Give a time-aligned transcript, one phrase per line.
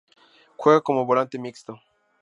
[0.57, 1.79] Juega como volante mixto.